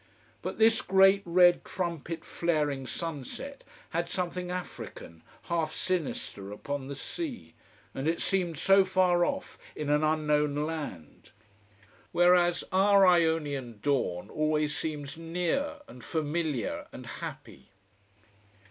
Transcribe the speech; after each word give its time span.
But 0.41 0.57
this 0.57 0.81
great 0.81 1.21
red, 1.25 1.63
trumpet 1.63 2.25
flaring 2.25 2.87
sunset 2.87 3.63
had 3.91 4.09
something 4.09 4.49
African, 4.49 5.21
half 5.43 5.75
sinister, 5.75 6.51
upon 6.51 6.87
the 6.87 6.95
sea: 6.95 7.53
and 7.93 8.07
it 8.07 8.19
seemed 8.19 8.57
so 8.57 8.83
far 8.83 9.23
off, 9.23 9.59
in 9.75 9.91
an 9.91 10.03
unknown 10.03 10.55
land. 10.55 11.29
Whereas 12.13 12.63
our 12.71 13.05
Ionian 13.05 13.77
dawn 13.83 14.31
always 14.31 14.75
seems 14.75 15.17
near 15.19 15.81
and 15.87 16.03
familiar 16.03 16.87
and 16.91 17.05
happy. 17.05 17.69